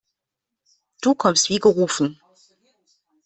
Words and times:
Du 1.03 1.13
kommst 1.13 1.49
wie 1.49 1.59
gerufen. 1.59 2.19